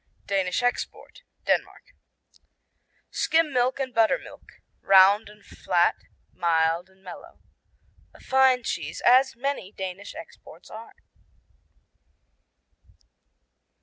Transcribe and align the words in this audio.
Danish 0.25 0.63
Export 0.63 1.21
Denmark 1.45 1.93
Skim 3.11 3.53
milk 3.53 3.79
and 3.79 3.93
buttermilk. 3.93 4.53
Round 4.81 5.29
and 5.29 5.45
flat, 5.45 5.93
mild 6.33 6.89
and 6.89 7.03
mellow. 7.03 7.37
A 8.15 8.19
fine 8.19 8.63
cheese, 8.63 9.03
as 9.05 9.35
many 9.35 9.71
Danish 9.71 10.15
exports 10.15 10.71
are. 10.71 10.95